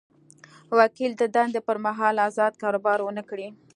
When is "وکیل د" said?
0.79-1.23